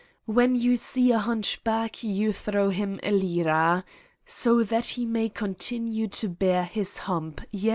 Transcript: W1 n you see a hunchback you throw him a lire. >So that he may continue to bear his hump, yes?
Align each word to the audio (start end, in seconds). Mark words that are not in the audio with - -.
W1 0.27 0.43
n 0.43 0.55
you 0.55 0.77
see 0.77 1.11
a 1.11 1.19
hunchback 1.19 2.01
you 2.03 2.33
throw 2.33 2.71
him 2.71 2.99
a 3.03 3.11
lire. 3.11 3.83
>So 4.25 4.63
that 4.63 4.85
he 4.97 5.05
may 5.05 5.29
continue 5.29 6.07
to 6.07 6.27
bear 6.27 6.63
his 6.63 6.97
hump, 7.05 7.39
yes? 7.51 7.69